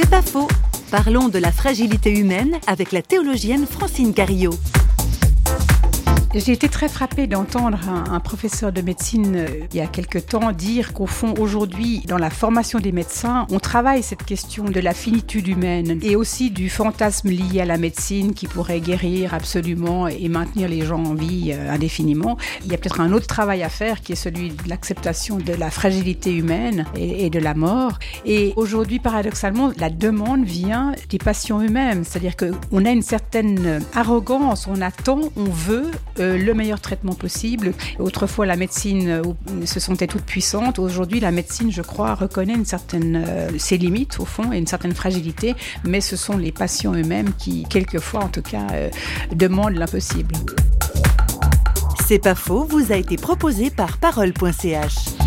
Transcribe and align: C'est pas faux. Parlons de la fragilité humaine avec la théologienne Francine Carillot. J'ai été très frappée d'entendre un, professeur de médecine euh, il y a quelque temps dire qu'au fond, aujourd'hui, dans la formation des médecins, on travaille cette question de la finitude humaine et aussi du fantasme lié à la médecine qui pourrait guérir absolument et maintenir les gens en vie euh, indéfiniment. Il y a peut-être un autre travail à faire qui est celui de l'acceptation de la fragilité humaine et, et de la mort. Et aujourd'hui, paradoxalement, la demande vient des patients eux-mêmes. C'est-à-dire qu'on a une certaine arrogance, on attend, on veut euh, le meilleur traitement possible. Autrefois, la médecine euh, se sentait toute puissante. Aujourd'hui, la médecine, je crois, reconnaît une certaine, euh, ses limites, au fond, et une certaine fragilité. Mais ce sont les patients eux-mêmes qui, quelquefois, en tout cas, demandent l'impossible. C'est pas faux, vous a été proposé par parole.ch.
C'est 0.00 0.08
pas 0.08 0.22
faux. 0.22 0.48
Parlons 0.90 1.28
de 1.28 1.38
la 1.38 1.52
fragilité 1.52 2.10
humaine 2.10 2.58
avec 2.66 2.90
la 2.90 3.02
théologienne 3.02 3.66
Francine 3.66 4.14
Carillot. 4.14 4.54
J'ai 6.32 6.52
été 6.52 6.68
très 6.68 6.88
frappée 6.88 7.26
d'entendre 7.26 7.80
un, 7.88 8.20
professeur 8.20 8.70
de 8.70 8.82
médecine 8.82 9.34
euh, 9.34 9.46
il 9.72 9.76
y 9.76 9.80
a 9.80 9.88
quelque 9.88 10.18
temps 10.18 10.52
dire 10.52 10.92
qu'au 10.92 11.06
fond, 11.06 11.34
aujourd'hui, 11.40 12.02
dans 12.06 12.18
la 12.18 12.30
formation 12.30 12.78
des 12.78 12.92
médecins, 12.92 13.48
on 13.50 13.58
travaille 13.58 14.04
cette 14.04 14.22
question 14.22 14.64
de 14.64 14.78
la 14.78 14.94
finitude 14.94 15.48
humaine 15.48 15.98
et 16.02 16.14
aussi 16.14 16.52
du 16.52 16.70
fantasme 16.70 17.30
lié 17.30 17.62
à 17.62 17.64
la 17.64 17.78
médecine 17.78 18.32
qui 18.32 18.46
pourrait 18.46 18.78
guérir 18.78 19.34
absolument 19.34 20.06
et 20.06 20.28
maintenir 20.28 20.68
les 20.68 20.82
gens 20.82 21.02
en 21.02 21.14
vie 21.14 21.50
euh, 21.52 21.68
indéfiniment. 21.68 22.36
Il 22.64 22.70
y 22.70 22.74
a 22.74 22.78
peut-être 22.78 23.00
un 23.00 23.12
autre 23.12 23.26
travail 23.26 23.64
à 23.64 23.68
faire 23.68 24.00
qui 24.00 24.12
est 24.12 24.16
celui 24.16 24.50
de 24.50 24.68
l'acceptation 24.68 25.38
de 25.38 25.54
la 25.54 25.70
fragilité 25.70 26.32
humaine 26.32 26.84
et, 26.94 27.26
et 27.26 27.30
de 27.30 27.40
la 27.40 27.54
mort. 27.54 27.98
Et 28.24 28.52
aujourd'hui, 28.54 29.00
paradoxalement, 29.00 29.72
la 29.78 29.90
demande 29.90 30.44
vient 30.44 30.92
des 31.08 31.18
patients 31.18 31.60
eux-mêmes. 31.60 32.04
C'est-à-dire 32.04 32.36
qu'on 32.36 32.84
a 32.84 32.90
une 32.90 33.02
certaine 33.02 33.82
arrogance, 33.96 34.68
on 34.68 34.80
attend, 34.80 35.22
on 35.36 35.44
veut 35.44 35.90
euh, 36.20 36.38
le 36.38 36.54
meilleur 36.54 36.80
traitement 36.80 37.14
possible. 37.14 37.72
Autrefois, 37.98 38.46
la 38.46 38.56
médecine 38.56 39.08
euh, 39.08 39.22
se 39.66 39.80
sentait 39.80 40.06
toute 40.06 40.24
puissante. 40.24 40.78
Aujourd'hui, 40.78 41.20
la 41.20 41.30
médecine, 41.30 41.70
je 41.70 41.82
crois, 41.82 42.14
reconnaît 42.14 42.54
une 42.54 42.64
certaine, 42.64 43.24
euh, 43.26 43.50
ses 43.58 43.78
limites, 43.78 44.20
au 44.20 44.24
fond, 44.24 44.52
et 44.52 44.58
une 44.58 44.66
certaine 44.66 44.94
fragilité. 44.94 45.54
Mais 45.84 46.00
ce 46.00 46.16
sont 46.16 46.36
les 46.36 46.52
patients 46.52 46.94
eux-mêmes 46.94 47.32
qui, 47.34 47.64
quelquefois, 47.64 48.24
en 48.24 48.28
tout 48.28 48.42
cas, 48.42 48.66
demandent 49.32 49.74
l'impossible. 49.74 50.34
C'est 52.06 52.18
pas 52.18 52.34
faux, 52.34 52.64
vous 52.64 52.92
a 52.92 52.96
été 52.96 53.16
proposé 53.16 53.70
par 53.70 53.98
parole.ch. 53.98 55.19